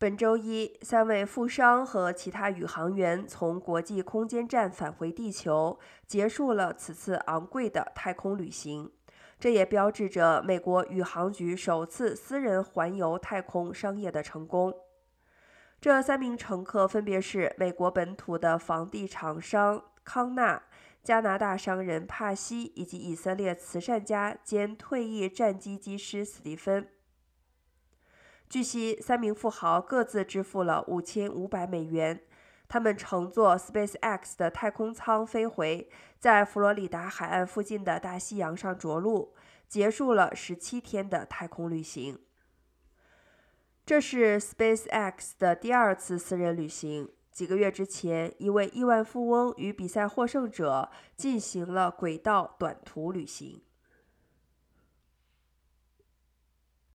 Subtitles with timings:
[0.00, 8.92] 本周一，三位富商和其他宇航员从国际空间站返回地球，结束了此次昂贵的太空旅行。
[9.40, 14.72] 这也标志着美国宇航局首次私人环游太空商业的成功。
[15.80, 20.62] 这三名乘客分别是美国本土的房地产商康纳、
[21.02, 26.88] 加拿大商人帕西以及以色列慈善家兼退役战机机师斯蒂芬。
[28.48, 32.22] 据悉，三名富豪各自支付了五千五百美元。
[32.66, 39.34] 他们乘坐 SpaceX 的太空舱飞回，在佛罗里达海岸附近的大西洋上着陆，
[39.66, 42.18] 结束了十七天的太空旅行。
[43.84, 47.10] 这是 SpaceX 的第二次私人旅行。
[47.30, 53.62] 几个月之前，一位亿万富翁与比赛获胜者进行了轨道短途旅行。